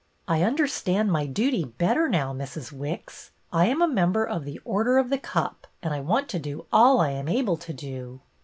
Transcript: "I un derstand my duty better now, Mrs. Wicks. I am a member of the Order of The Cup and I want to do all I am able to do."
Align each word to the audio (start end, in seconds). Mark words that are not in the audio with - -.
"I 0.27 0.43
un 0.43 0.57
derstand 0.57 1.09
my 1.09 1.27
duty 1.27 1.63
better 1.63 2.09
now, 2.09 2.33
Mrs. 2.33 2.71
Wicks. 2.71 3.29
I 3.53 3.67
am 3.67 3.83
a 3.83 3.87
member 3.87 4.23
of 4.25 4.45
the 4.45 4.59
Order 4.65 4.97
of 4.97 5.11
The 5.11 5.19
Cup 5.19 5.67
and 5.83 5.93
I 5.93 5.99
want 5.99 6.27
to 6.29 6.39
do 6.39 6.65
all 6.73 6.99
I 6.99 7.11
am 7.11 7.27
able 7.29 7.57
to 7.57 7.71
do." 7.71 8.19